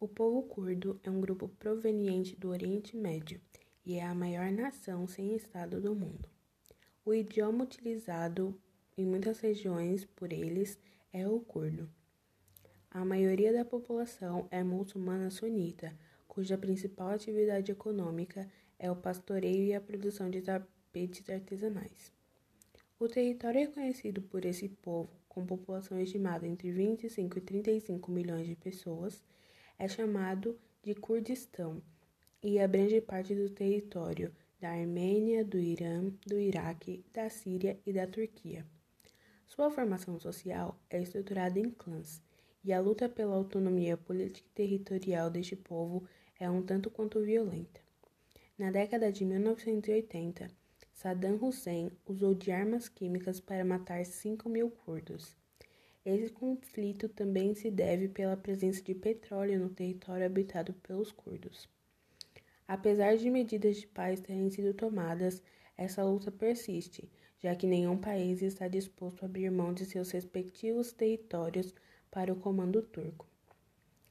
[0.00, 3.40] O povo curdo é um grupo proveniente do Oriente Médio
[3.84, 6.28] e é a maior nação sem Estado do mundo.
[7.04, 8.56] O idioma utilizado
[8.96, 10.78] em muitas regiões por eles
[11.12, 11.90] é o curdo.
[12.88, 15.92] A maioria da população é muçulmana sunita,
[16.28, 22.12] cuja principal atividade econômica é o pastoreio e a produção de tapetes artesanais.
[23.00, 28.46] O território é conhecido por esse povo, com população estimada entre 25 e 35 milhões
[28.46, 29.20] de pessoas,
[29.78, 31.80] é chamado de Kurdistão
[32.42, 38.06] e abrange parte do território da Armênia, do Irã, do Iraque, da Síria e da
[38.06, 38.66] Turquia.
[39.46, 42.20] Sua formação social é estruturada em clãs,
[42.64, 46.04] e a luta pela autonomia política e territorial deste povo
[46.38, 47.80] é um tanto quanto violenta.
[48.58, 50.48] Na década de 1980,
[50.92, 55.36] Saddam Hussein usou de armas químicas para matar 5 mil curdos.
[56.04, 61.68] Esse conflito também se deve pela presença de petróleo no território habitado pelos curdos.
[62.66, 65.42] Apesar de medidas de paz terem sido tomadas,
[65.76, 70.92] essa luta persiste, já que nenhum país está disposto a abrir mão de seus respectivos
[70.92, 71.74] territórios
[72.10, 73.26] para o comando turco.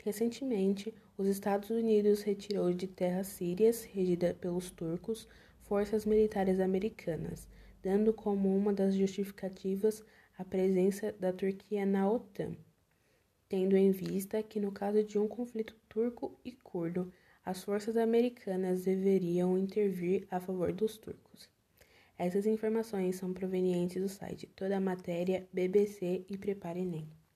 [0.04, 5.28] Recentemente, os Estados Unidos retirou de terras sírias, regida pelos turcos,
[5.64, 7.48] forças militares americanas,
[7.84, 10.04] dando como uma das justificativas
[10.38, 12.56] a presença da Turquia na OTAN,
[13.50, 17.12] tendo em vista que, no caso de um conflito turco e curdo,
[17.44, 21.50] as forças americanas deveriam intervir a favor dos turcos.
[22.18, 27.18] Essas informações são provenientes do site Toda a Matéria, BBC e Prepare Enem.